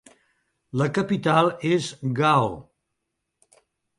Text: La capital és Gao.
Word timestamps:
La 0.81 0.87
capital 0.97 1.51
és 1.75 1.91
Gao. 2.21 2.49